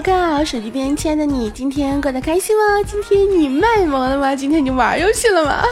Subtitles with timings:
[0.00, 2.82] OK 啊，手机边亲爱的你，今天过得开心吗？
[2.86, 4.34] 今天你卖萌了吗？
[4.34, 5.62] 今天你玩游戏了吗？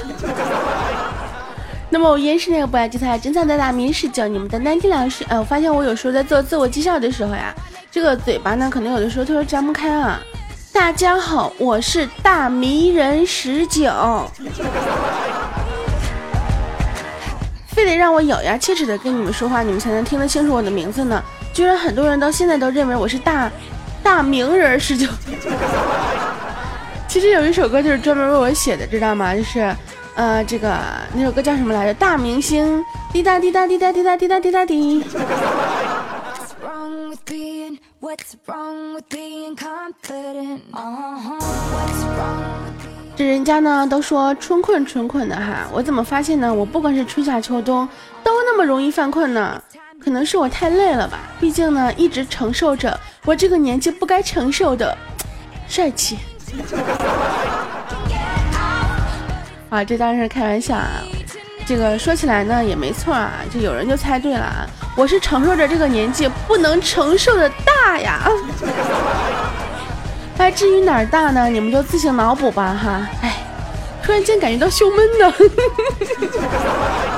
[1.88, 5.24] 那么我依然是那个不爱精彩、珍藏的大名是叫你们的南京老师。
[5.30, 7.54] 哎，我发现我有时候在做自我介绍的时候呀，
[7.90, 10.20] 这个嘴巴呢，可能有的时候特别张不开啊。
[10.74, 13.90] 大家好，我是大迷人十九。
[17.68, 21.24] 非得让我咬牙切齿的跟你们说话，你们才能听得清楚我的名字呢。
[21.54, 23.50] 居然很多人到现在都认为我是大。
[24.02, 25.06] 大名人十九，
[27.06, 29.34] 其实有一首歌就是专门为我写的，知道吗？
[29.34, 29.74] 就是，
[30.14, 30.76] 呃，这个
[31.14, 31.94] 那首歌叫什么来着？
[31.94, 35.04] 大明星，滴答滴答滴答滴答滴答滴答滴。
[43.16, 46.52] 这人家呢都说春困春困的哈，我怎么发现呢？
[46.52, 47.88] 我不管是春夏秋冬，
[48.22, 49.60] 都那么容易犯困呢？
[50.08, 54.96] 可能是我太累了吧，毕竟呢，一直承受着我这个年纪不该承受的
[55.68, 56.18] 帅气。
[59.68, 60.88] 啊，这当然是开玩笑啊。
[61.66, 68.30] 这个说起来呢也没错啊，就有人就猜对了啊，我是承受着这个年纪不能承受的大呀。
[70.38, 71.50] 哎，至于哪儿大呢？
[71.50, 73.06] 你们就自行脑补吧哈。
[73.20, 73.34] 哎，
[74.02, 75.34] 突然间感觉到胸闷呢。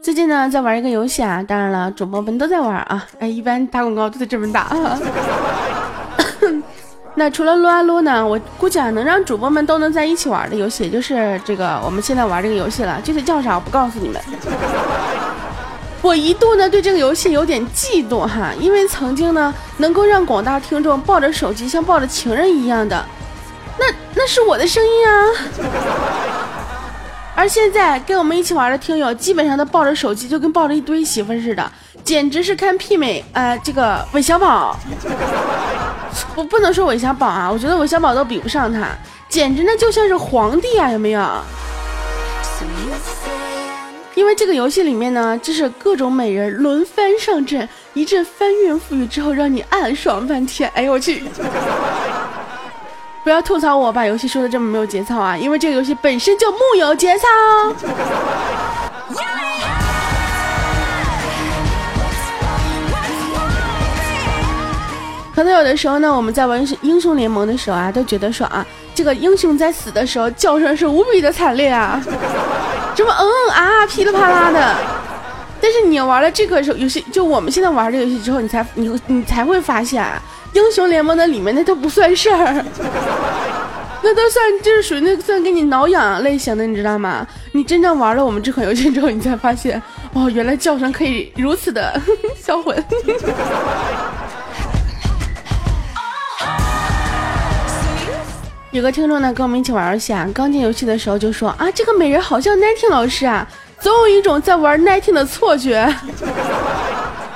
[0.00, 3.04] 最近呢，在玩一个游戏啊，当然了，主播们都在玩啊。
[3.18, 4.70] 哎，一般打广告都得这么打。
[7.16, 13.00] 那除了撸啊撸呢，我估计啊，能让主播们都能在一起玩的游戏，就是这个我们现在玩这个游戏了。
[13.02, 14.22] 具体叫啥，我不告诉你们。
[16.02, 23.04] 我一度呢对这个游戏有点嫉妒哈，因为曾经呢能够让广大听众抱着手机像抱着情人一样的，
[23.78, 25.26] 那那是我的声音啊。
[27.36, 31.72] 而现在跟我们一起玩的听友，基本上都抱着手机，就跟抱着一堆媳妇似的，
[32.04, 34.76] 简直是看媲美呃这个韦小宝。
[36.36, 38.88] 我不能说韦小宝啊，我觉得韦小宝都比不上他，
[39.28, 41.20] 简直那就像是皇帝啊，有没有？
[44.14, 50.70] 因为这个游戏里面呢，就是各种美人轮番上阵，一阵翻云覆雨之后，让你暗爽半天。
[50.72, 51.24] 哎呦我去！
[53.24, 55.34] 不要吐槽我把游戏说的这么没有节操啊！
[55.34, 57.26] 因为这个游戏本身就木有节操。
[65.34, 68.64] 可能有的时候呢，我们在玩英雄联盟的时候啊，都觉得说啊，
[68.94, 71.98] 这个英雄在死的时候叫声是无比的惨烈啊，
[72.94, 74.76] 什么嗯啊噼里啪啦的。
[75.62, 80.04] 但是你玩了这个游戏，就我们现在玩这个游戏之后，你才你你才会发现。
[80.54, 82.64] 英雄联盟的里面那都不算事儿，
[84.02, 87.26] 那都算就是属于那算给你挠痒类型的，你知道吗？
[87.52, 89.80] 你真正玩了我们这款游戏之后，你才发现，
[90.12, 92.00] 哦，原来叫声可以如此的
[92.40, 92.76] 销魂。
[98.70, 103.46] 有个听众呢跟我们一起玩游戏啊，刚进游戏的时候就说啊，这个美人好像 Nineteen 老师啊，
[103.80, 105.92] 总有一种在玩 Nineteen 的错觉。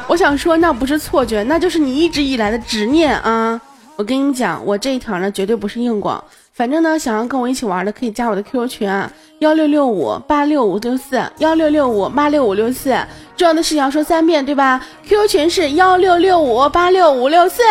[0.08, 3.60] 我想说，那不是错觉，那就是你一直以来的执念啊！
[3.94, 6.22] 我跟你讲，我这一条呢绝对不是硬广。
[6.54, 12.96] 反正呢，想要跟我一起玩的，可以加我的 QQ 群啊，幺六六五八六五六四，幺六六五八六五六四。
[13.36, 17.62] 重要的事情要说三遍，对吧？QQ 群是幺六六五八六五六四。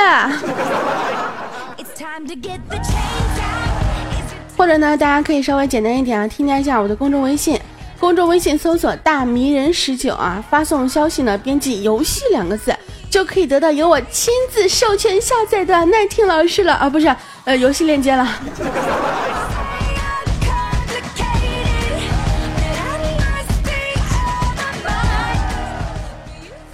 [4.55, 7.59] 或者呢，大家可以稍微简单一点啊，添加一下我的公众微信。
[7.99, 12.73] 公众微信搜索“大迷人十九”啊，发送消息呢，编辑“游戏”两个字，
[13.09, 17.13] 就可以得到由我亲自授权下载的耐听老师了啊，不是，
[17.45, 18.27] 呃，游戏链接了。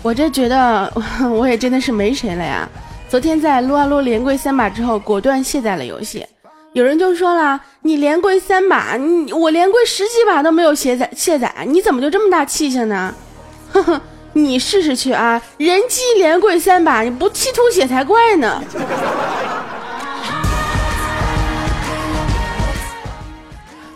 [0.01, 0.91] 我这觉得
[1.31, 2.67] 我也真的是没谁了呀。
[3.07, 6.25] 昨天在撸啊撸连跪三把之后，果断卸载了游戏。
[6.73, 13.13] 有人就说了，你连跪三把，你我连跪十几把都没有卸载卸载，你怎么就这么大气性呢？
[13.71, 14.01] 呵呵，
[14.33, 18.59] 你试试去啊，人机连跪三把，你不气吐血才怪呢。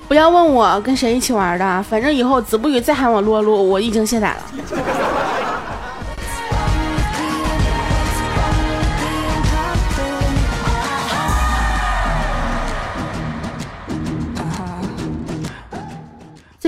[0.07, 4.43] 不要问我跟谁一起玩的，反正以后子不语再喊我撸撸，我已经卸载了。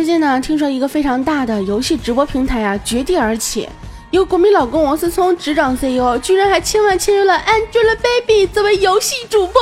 [0.10, 3.70] 近呢，听说一个非常大的游戏直播平台啊，绝地而起，
[4.10, 9.62] 由国民老公王思聪执掌 CEO，居然还千万签约了 Angelababy 作为游戏主播。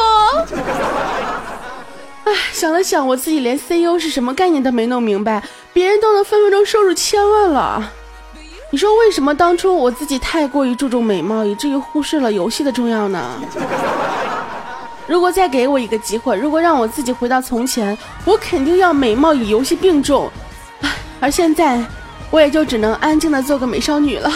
[2.24, 7.92] 哎，想了想，我自己连 CEO 是什么概念都没弄明白，别人都能分分钟收入千万了。
[8.72, 13.42] 你说为什么当初我自己太过于注重美貌，以至于忽视了游戏的重要呢？
[15.08, 20.30] 如果再给我一个机会，如果让我自己回到从前，我肯定要美貌与游戏并重。
[21.20, 21.82] 而现在，
[22.30, 24.32] 我也就只能安静的做个美少女了。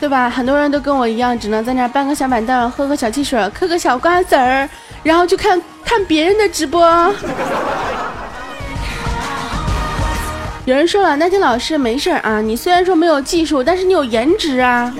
[0.00, 0.30] 对吧？
[0.30, 4.66] 很多人都跟我一样，只能在那搬个小板凳，喝个小汽水，嗑个小瓜子儿，
[5.02, 7.14] 然后去看看别人的直播。
[10.66, 14.92] 有人说了，那天老师没事啊，你虽然说没有技术，但是你有颜值啊。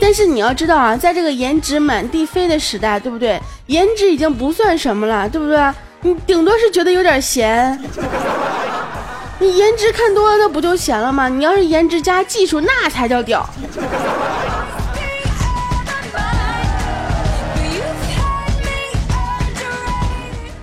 [0.00, 3.40] 但是你要知道啊，在这个颜值满地飞的时代，对不对？
[3.66, 5.72] 颜值已经不算什么了，对不对？
[6.00, 7.78] 你顶多是觉得有点闲。
[9.38, 11.28] 你颜值看多了，那不就闲了吗？
[11.28, 13.48] 你要是颜值加技术，那才叫屌。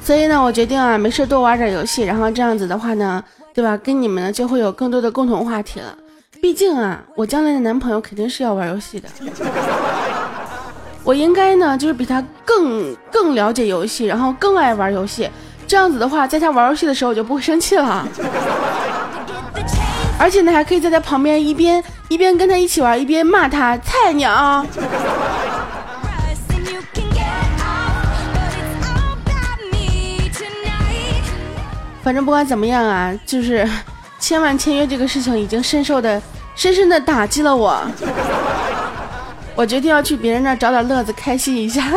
[0.09, 3.23] 所以呢，我决定啊，没事多玩点游戏，然后这样子的话呢，
[3.53, 3.77] 对吧？
[3.77, 5.95] 跟你们呢就会有更多的共同话题了。
[6.41, 9.07] 毕竟啊，我将来的男朋友肯定是要玩游戏的。
[11.03, 15.29] 我应该呢，就是比他更更了解游戏，然后更爱玩游戏。
[15.67, 18.07] 这样子的话，在他玩游戏的时候，我就不会生气了。
[20.17, 24.65] 而且呢，还可以在他旁边一边一边跟他一起玩，一边骂他菜鸟。
[32.09, 33.69] 反正不管怎么样啊，就是
[34.17, 36.19] 千万签约这个事情已经深受的、
[36.55, 37.79] 深深的打击了我。
[39.53, 41.85] 我决定要去别人那找点乐子，开心一下。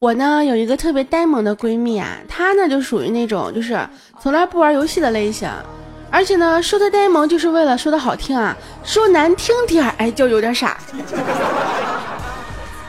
[0.00, 3.78] 我呢有一个特别呆萌的闺蜜啊，她呢就属于那种就是
[4.20, 5.48] 从来不玩游戏的类型，
[6.16, 10.78] 而且呢说他呆萌就是为了说的好听啊，说难听点儿哎就有点傻。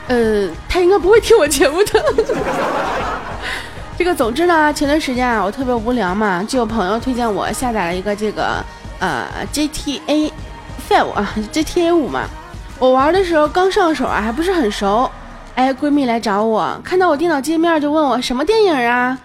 [0.06, 2.02] 呃，他应该不会听我节目的。
[3.98, 8.64] 这个总之呢，前段时间啊我特别无聊嘛，就有朋友推荐我下载了一个这个
[8.98, 10.32] 呃 GTA
[10.88, 12.22] Five 啊 GTA 五嘛。
[12.78, 15.10] 我玩的时候刚上手啊，还不是很熟。
[15.54, 19.18] 哎，闺蜜来找我，看到我电脑界面就问我什么电影啊？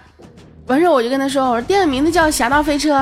[0.66, 3.00] 完事我就跟她说，我说电影名字叫《侠盗飞车》。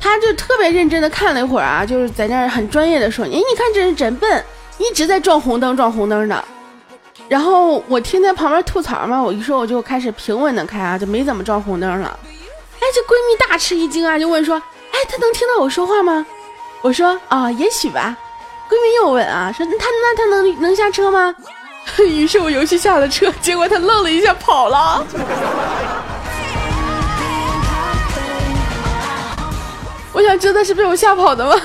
[0.00, 4.44] 她就特别认真的看了一会儿啊，就是在那儿很专业的说，哎，你看这人真笨，
[4.78, 6.44] 一直在撞红灯撞红灯的。
[7.28, 12.18] 然后我听他旁边吐槽嘛，我一说我就开始平稳的开啊，就没怎么撞红灯了。
[12.24, 14.56] 哎，这闺蜜大吃一惊啊，就问说，
[14.92, 16.24] 哎，她能听到我说话吗？
[16.82, 18.16] 我说啊，也许吧。
[18.68, 21.34] 闺蜜又问啊，说他那他能能下车吗？
[22.06, 25.04] 于是我游戏下了车，结果他愣了一下跑了。
[30.12, 31.54] 我想知道是被我吓跑的吗？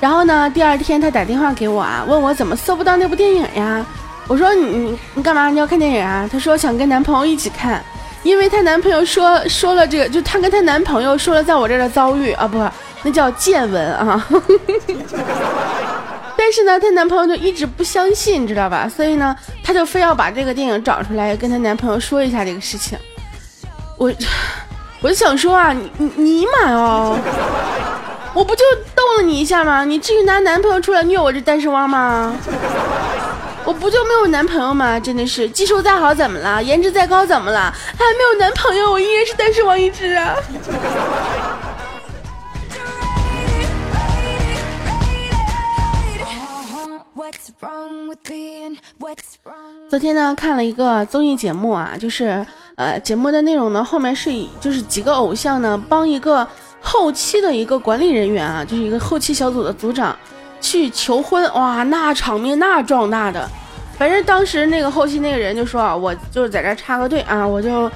[0.00, 3.84] 然后呢，第二天他打电话给我啊，问我怎么搜不到那部电影呀？
[4.26, 5.48] 我说你你你干嘛？
[5.50, 6.28] 你要看电影啊？
[6.30, 7.82] 他说想跟男朋友一起看。
[8.22, 12.58] 因为她男朋友说说了这个，就她跟她男朋友说了在我这儿的遭遇啊，不，
[13.02, 14.26] 那叫见闻啊。
[16.36, 18.88] 但是呢，她男朋友就一直不相信，知道吧？
[18.88, 22.98] 所以呢，她就非要把这个电影找出来，跟她男朋友说一下这个事情。
[23.98, 24.10] 我，
[25.02, 27.18] 我就想说啊，你你尼玛哦，
[28.32, 28.64] 我不就
[28.94, 29.84] 逗了你一下吗？
[29.84, 32.34] 你至于拿男朋友出来虐我这单身汪吗？
[33.62, 34.98] 我不就没有男朋友吗？
[34.98, 36.62] 真的是，技术再好怎么了？
[36.62, 37.72] 颜值再高怎么了？
[37.98, 40.34] 还没有男朋友，我依然是单身汪一只啊！
[49.88, 52.44] 昨天呢，看了一个综艺节目啊，就是
[52.76, 56.46] 呃，节目的内容呢，后面是以就是几个偶像呢，帮一个
[56.80, 60.16] 后期的一个管理人员啊，就是一个后期小组的组长。
[60.62, 63.48] 去求婚哇，那场面那壮大的，
[63.96, 67.90] 反正当时那个后期那个人就说啊，我就在这插个队啊，我就，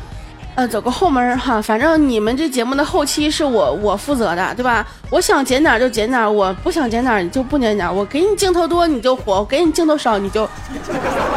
[0.54, 4.86] 呃，走个后门哈，反正你们这节目的后期是我我负责的，对吧？
[5.10, 10.48] 我想剪哪就剪哪，我不想剪哪就不剪哪，我给你镜头多你就火，我给你镜头少你就。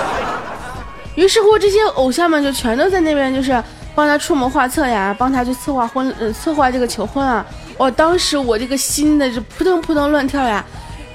[1.15, 3.63] 于是乎，这些偶像们就全都在那边，就是
[3.95, 7.43] 帮他出谋划策呀，帮他去策划婚，呃，策划这个求婚啊。
[7.75, 10.63] 我当时我这个心的是扑腾扑腾乱跳呀。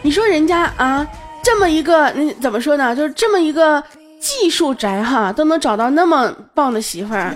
[0.02, 1.06] 你说人家啊，
[1.40, 2.96] 这么一个，那怎么说呢？
[2.96, 3.80] 就是这么一个
[4.22, 7.34] 技术宅哈，都能找到那么棒的媳妇儿。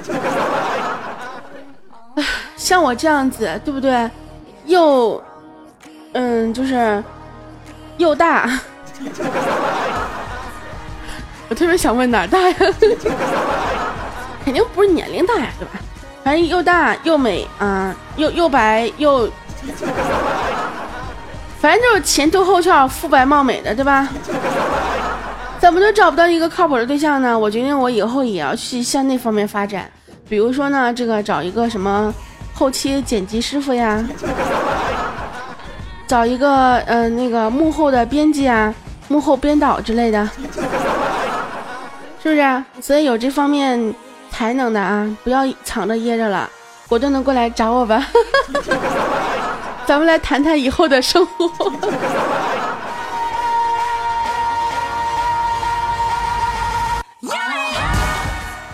[2.57, 4.09] 像我这样子，对不对？
[4.67, 5.21] 又，
[6.13, 7.03] 嗯，就是
[7.99, 8.49] 又大，
[11.51, 12.55] 我特别想问哪儿大呀？
[14.45, 15.73] 肯定不是年龄大呀，对吧？
[16.23, 19.29] 反正又大又美啊，又又白又，
[21.61, 24.09] 反正就是前凸后翘、肤白貌美的，对吧？
[25.59, 27.39] 怎么就找不到一个靠谱的对象呢？
[27.39, 29.91] 我决定我以后也要去向那方面发展，
[30.29, 32.15] 比如说呢，这个找一个什么
[32.55, 34.07] 后期剪辑师傅呀。
[36.07, 38.73] 找一个嗯，那个幕后的编辑啊，
[39.09, 40.25] 幕后编导之类的，
[42.23, 42.65] 是不是？
[42.81, 43.93] 所以有这方面
[44.31, 46.49] 才能的啊，不要藏着掖着了，
[46.89, 48.07] 果断的过来找我吧。
[49.85, 51.51] 咱们来谈谈以后的生活。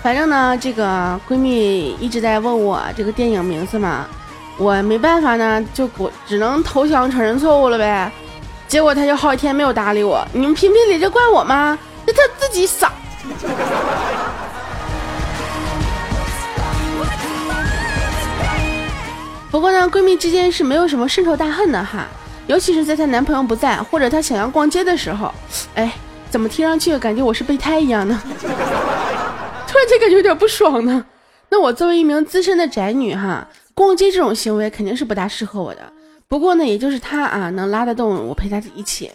[0.02, 4.04] 反正呢，这个闺蜜一直在问我这个电影名字嘛。
[4.58, 8.10] 我没办法呢，就我只能投降承认错误了呗。
[8.66, 10.26] 结果她就好几天没有搭理我。
[10.32, 11.78] 你们评评理，这怪我吗？
[12.04, 12.90] 那她自己傻。
[19.50, 22.06] 不过呢，闺蜜之间是没有什么深仇大恨的哈。
[22.48, 25.32] 尤其是在她男朋友不在，或者她想要逛街的时候，
[25.76, 25.92] 哎，
[26.28, 28.20] 怎么听上去感觉我是备胎一样呢？
[29.72, 31.02] 突然间感觉有点不爽呢。
[31.48, 33.48] 那我作为一名资深的宅女哈。
[33.74, 35.80] 逛街这种行为肯定是不大适合我的，
[36.28, 39.10] 不过呢，也就是他啊能拉得动我陪他一起。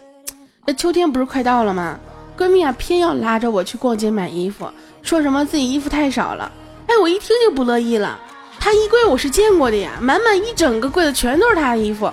[0.66, 2.00] 那秋天不是快到了吗？
[2.36, 4.68] 闺蜜啊偏要拉着我去逛街买衣服，
[5.04, 6.52] 说什么自己衣服太少了。
[6.88, 8.20] 哎，我一听就不乐意了。
[8.60, 12.12] 她衣柜我是见过的呀，满满一整个柜子全都是她的衣服。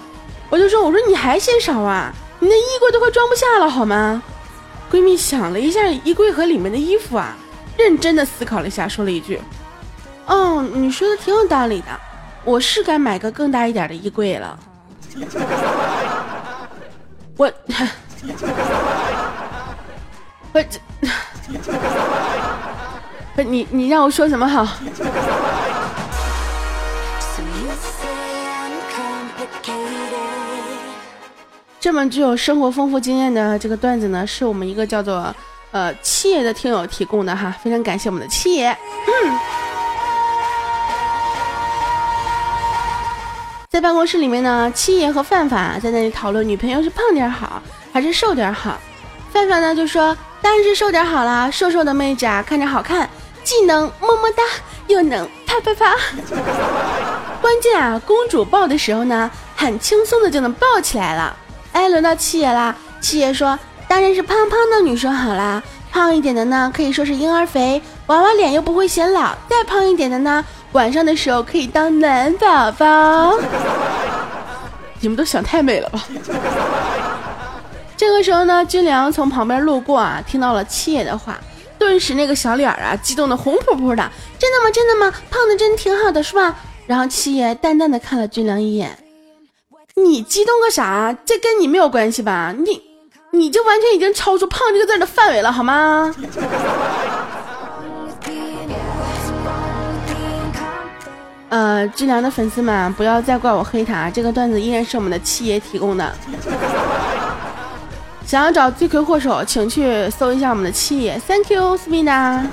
[0.50, 2.14] 我就说，我说你还嫌少啊？
[2.40, 4.22] 你那衣柜都快装不下了好吗？
[4.92, 7.34] 闺蜜想了一下衣柜和里面的衣服啊，
[7.76, 9.40] 认真的思考了一下，说了一句
[10.26, 11.86] ：“哦，你说的挺有道理的。”
[12.44, 14.58] 我是该买个更大一点的衣柜了。
[17.38, 17.50] 我，
[20.52, 20.78] 我这，
[23.42, 24.68] 你你让我说什么好？
[31.80, 35.34] 这么具有生活丰富经验的这个段子呢，是我们一个叫做
[35.74, 38.70] 呃七爷的听友提供的哈，非常感谢我们的七爷。
[38.70, 39.38] 嗯。
[43.68, 47.60] 在办公室里面呢，七爷和范范在那里讨论女朋友是胖点好
[47.92, 48.78] 还是瘦点好。
[49.32, 53.10] 范范呢就说当然是瘦点好啦，瘦瘦的妹子啊看着好看，
[53.42, 54.44] 既能么么哒，
[54.86, 55.96] 又能啪啪啪。
[57.42, 61.36] 关键啊，公主抱的时候呢，很轻松的就能抱起来了。
[61.72, 63.58] 哎，轮到七爷啦，七爷说
[63.94, 70.44] 当然是胖胖的女生好啦，胖一点的呢可以说是婴儿肥，娃娃脸又不会显老，再胖一点的呢。
[70.72, 73.38] 晚上的时候可以当暖宝宝，
[74.98, 76.04] 你们都想太美了吧？
[77.96, 81.38] 这个时候呢，军良从旁边路过啊，听到了七爷的话，
[81.78, 84.10] 顿时那个小脸啊，激动的红扑扑的。
[84.40, 84.70] 真的吗？
[84.72, 85.14] 真的吗？
[85.30, 86.56] 胖的真挺好的，是吧？
[86.88, 88.98] 然后七爷淡淡的看了军良一眼，
[89.94, 91.16] 你激动个啥？
[91.24, 92.52] 这跟你没有关系吧？
[92.58, 92.82] 你，
[93.34, 96.14] 你就完全已经超出胖这个字的范围了，好吗？
[101.48, 106.12] 呃，志良的粉丝们，不要再怪我黑他，这个段子依然是我们的七爷提供的。
[108.26, 111.20] 想要找罪魁祸首，请去搜一下我们的七爷。
[111.28, 112.44] Thank you，思密达。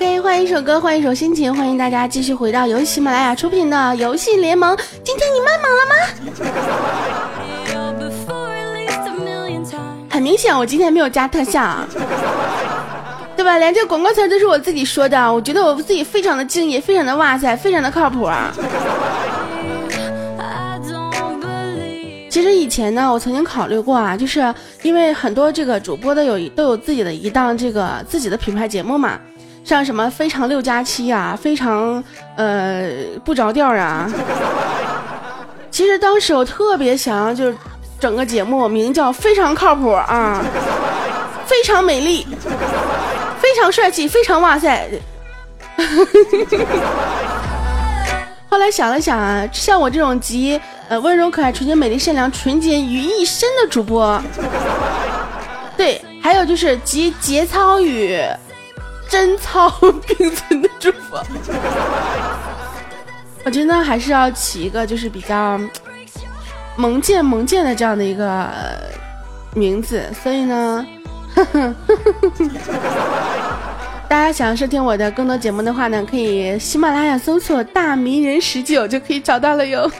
[0.00, 4.78] OK，换一首歌，换一首心情，欢迎大家继续回到由喜马拉雅出品的游戏联盟。
[5.02, 5.96] 今天你卖萌了吗？
[10.08, 11.78] 很明显，我今天没有加特效，
[13.36, 13.58] 对吧？
[13.58, 18.54] 连这个广告词都是我自己说的，我觉得我自己非常的敬业，非常的哇塞，非常的靠谱啊。
[22.30, 29.18] 其实以前呢，我曾经考虑过啊，就是因为很多这个主播都有都有自己的一档这个自己的品牌节目嘛。
[29.68, 32.02] 像什么非常六加七啊，非常
[32.36, 32.88] 呃
[33.22, 34.10] 不着调啊。
[35.70, 37.56] 其实当时我特别想，就是
[38.00, 40.42] 整个节目名叫非常靠谱啊，
[41.44, 42.26] 非常美丽，
[43.38, 44.88] 非常帅气，非常哇塞。
[48.48, 50.58] 后来想了想啊，像我这种集
[50.88, 54.18] 呃温柔可爱、纯洁美丽、善良、纯洁于一身的主播，
[55.76, 58.18] 对，还有就是集节操与。
[59.08, 59.68] 贞操
[60.06, 61.20] 并存的主播。
[63.44, 65.58] 我觉得还是要起一个就是比较
[66.76, 68.46] 萌贱萌贱的这样的一个
[69.54, 70.86] 名字，所以呢，
[74.08, 79.90] 大家想要收听我的更多节目的话呢，可以喜马拉雅搜索“大迷人十九”就可以找到了哟。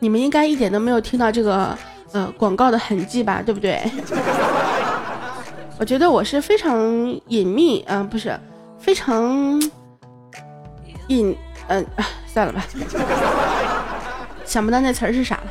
[0.00, 1.76] 你们应该一点都没有听到这个
[2.12, 3.42] 呃广告的痕迹吧？
[3.44, 3.80] 对不对？
[5.78, 6.76] 我觉得我是非常
[7.28, 8.38] 隐秘啊，不是
[8.78, 9.60] 非常
[11.06, 11.36] 隐
[11.68, 11.86] 嗯，
[12.26, 12.64] 算了吧，
[14.44, 15.42] 想不到那词儿是啥了。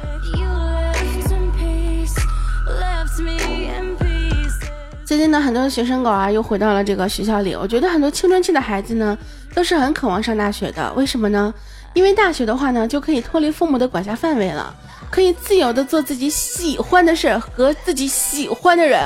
[5.05, 7.55] 最近呢，很多学生狗啊又回到了这个学校里。
[7.55, 9.17] 我觉得很多青春期的孩子呢，
[9.55, 10.91] 都是很渴望上大学的。
[10.93, 11.53] 为什么呢？
[11.93, 14.75] 因为大学的话呢，就可以脱离父母的管辖范围了，
[15.09, 18.99] 可以自由的做自己喜欢的事和自己喜欢的人。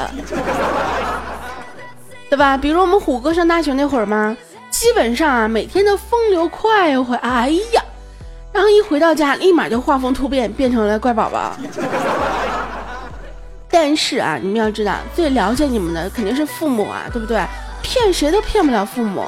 [2.30, 2.58] 对吧？
[2.58, 4.36] 比如我们虎哥上大学那会儿嘛，
[4.70, 7.84] 基本上啊每天都风流快活，哎呀，
[8.54, 11.52] 然后一回到家立马就画风突变，变成了乖宝宝。
[13.70, 17.46] 但是啊，你们要知道，最了解你们的肯定是父母啊，对不对？
[17.82, 19.26] 骗谁都骗不了父母。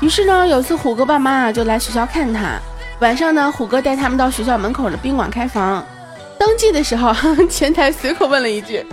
[0.00, 2.60] 于是呢，有次虎哥爸妈啊就来学校看他，
[3.00, 5.84] 晚上呢，虎哥带他们到学校门口的宾馆开房，
[6.38, 7.14] 登记的时候，
[7.48, 8.84] 前台随口问了一句。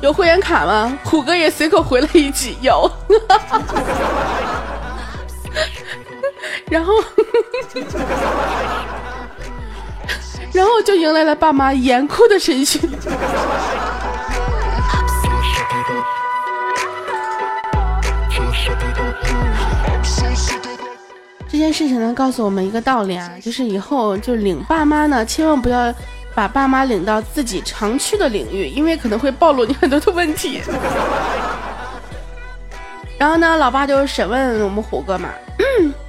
[0.00, 0.96] 有会员卡吗？
[1.04, 2.90] 虎哥也随口回了一句有，
[6.68, 6.92] 然后，
[10.52, 12.80] 然后就迎来了爸妈严酷的审讯。
[21.62, 25.94] 件事情呢，告诉我们一个道理啊，就是以后就领爸妈呢，千万不要。
[26.34, 30.62] 把爸妈领到自己常去的领域，因为可能会暴露你很多的问题。
[33.20, 35.28] 然后呢，老爸就审问我们虎哥嘛，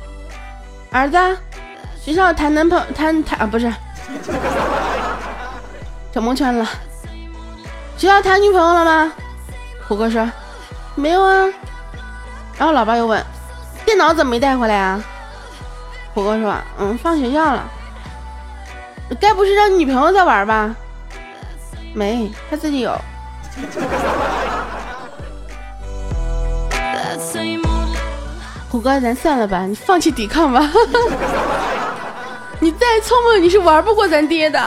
[0.92, 1.18] 儿子，
[2.00, 3.70] 学校谈男朋友谈谈啊，不是，
[6.14, 6.66] 整蒙圈了。
[7.98, 9.12] 学校谈女朋友了吗？
[9.86, 10.26] 虎哥说
[10.96, 11.52] 没有啊。
[12.58, 13.22] 然后老爸又问，
[13.84, 15.04] 电脑怎么没带回来啊？
[16.14, 17.70] 虎哥说，嗯，放学校了。
[19.20, 20.76] 该不是让女朋友在玩吧？
[21.94, 22.96] 没，他自己有。
[28.70, 30.68] 虎哥，咱算了吧，你放弃抵抗吧。
[32.60, 34.60] 你再聪明，你是玩不过咱爹的。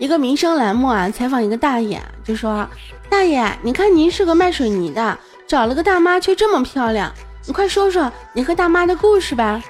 [0.00, 2.66] 一个民生栏目啊，采访一个大爷，就说
[3.10, 7.12] ：“大爷，你看您是个卖水泥的，找了个大妈却这么漂亮，
[7.46, 9.62] 你快说说你和大妈的故事吧。”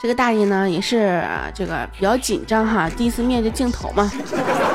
[0.00, 1.22] 这个大爷呢，也是
[1.54, 4.10] 这个比较紧张哈，第一次面对镜头嘛，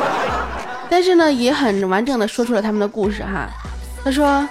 [0.87, 3.49] 但是呢，也很完整的说出了他们的故事哈。
[4.03, 4.47] 他说：“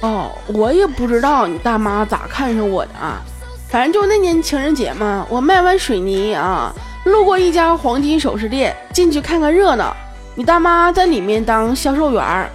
[0.00, 3.22] 哦，我也不知道你大妈咋看上我的啊，
[3.70, 6.70] 反正就那年情人节嘛，我卖完水泥啊。”
[7.04, 9.96] 路过一家黄金首饰店，进去看看热闹。
[10.34, 12.48] 你大妈在里面当销售员儿，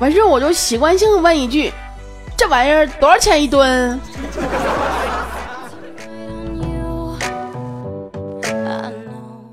[0.00, 1.72] 完事我就习惯性问一句
[2.36, 3.98] ：“这玩意儿多少钱一吨？”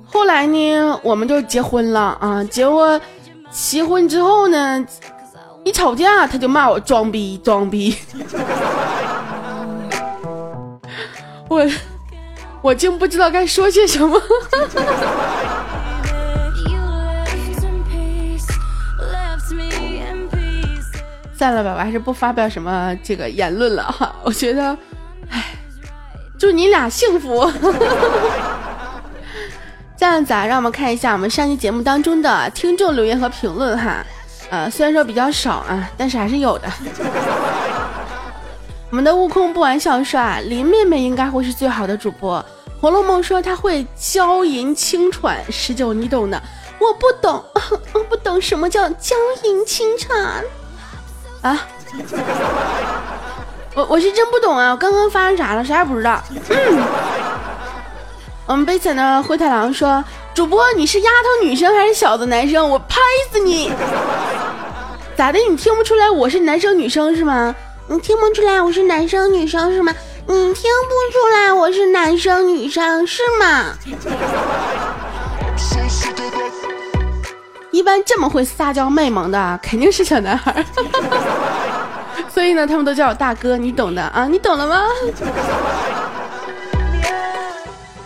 [0.06, 2.44] 后来呢，我们就结婚了啊。
[2.44, 3.00] 结果
[3.52, 4.84] 结婚之后呢，
[5.64, 7.96] 一吵架他就骂我装逼装逼。
[11.48, 11.66] 我。
[12.62, 14.22] 我竟不知道该说些什么。
[21.38, 24.16] 算了吧，我还是不发表什么这个言论了哈。
[24.22, 24.78] 我觉得，
[25.32, 25.44] 唉，
[26.38, 27.52] 祝你俩幸福。
[29.98, 34.06] 这样子啊，让我们看一下我们上期节目当中的听众留言和评论哈。
[34.52, 36.72] 呃，虽然说比较少啊，但是还是有的。
[38.92, 42.44] 我们的悟空不玩小帅，林妹妹应该会是最好的主播。
[42.82, 46.42] 红楼梦说他会娇吟轻喘，十九你懂的，
[46.78, 47.42] 我不懂，
[47.94, 50.44] 我不懂什么叫娇吟轻喘
[51.42, 51.68] 啊！
[53.74, 54.72] 我我是真不懂啊！
[54.72, 55.64] 我刚刚发生啥了？
[55.64, 56.22] 啥也不知道。
[58.46, 62.70] 我们悲惨的灰太狼说，主播你是丫头女生还是小子男生？
[62.70, 62.98] 我拍
[63.32, 63.72] 死你！
[65.16, 65.40] 咋的？
[65.50, 67.56] 你听不出来我是男生女生是吗？
[67.92, 69.94] 你听不出来我是男生女生是吗？
[70.26, 73.74] 你听不出来我是男生女生是吗？
[77.70, 80.64] 一般这么会撒娇卖萌的肯定是小男孩。
[82.34, 84.86] 所以呢，他们都叫我大哥，你懂的啊，你懂了吗？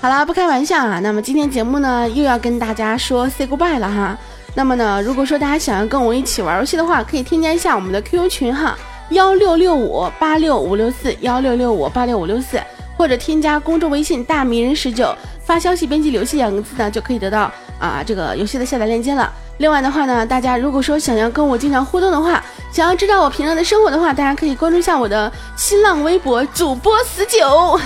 [0.01, 0.99] 好啦，不开玩笑啊。
[0.99, 4.17] 那么今天节目呢，又要跟大家说 say goodbye 了哈。
[4.55, 8.75] 那么呢，如果说大家想要跟我一起玩游戏的话，可以添加一下我们的 QQ 群哈，
[9.09, 12.59] 幺六六五八六五六四幺六六五八六五六四，
[12.97, 19.31] 或者添加公众微信大迷人十九，发消息编辑“游戏”两个字呢，就可以得到啊这个游戏的下载链接了。
[19.59, 27.79] 另外的话呢，大家如果说想要跟我经常互动的话，想要知道我平常的生活的话，大家可以关注一下我的新浪微博主播十九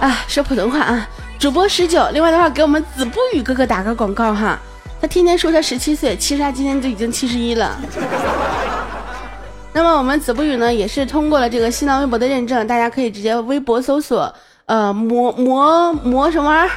[0.00, 1.06] 啊，说普通话啊，
[1.38, 2.08] 主播十九。
[2.12, 4.58] 另外的话，给我们子不语哥哥打个广告哈，
[4.98, 7.78] 他天天说他十七岁，其实他今天就已经七十一了。
[9.72, 14.32] 那么我们子不语呢，也是通过了这个新浪微博的认证，大家可以直接微博搜索
[14.66, 16.74] 呃魔魔魔什么玩意儿。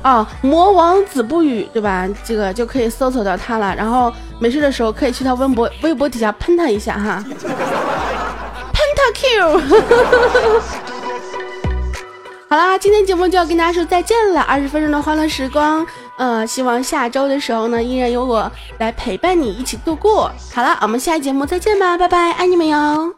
[0.00, 2.08] 啊， 魔王子不语，对吧？
[2.24, 3.74] 这个就可以搜索到他了。
[3.76, 7.22] 然后没事的时候可以去他微博微博底下喷他一下哈，
[8.72, 9.60] 喷他 Q。
[12.52, 15.86] 好啦，今天节目就要跟大家说再见了，二十分钟的欢乐时光，
[16.18, 20.30] 呃，希望下周的时候呢，依然有我来陪伴你一起度过。
[20.52, 23.14] 好了，我们下期节目再见吧，拜拜，爱你们哟。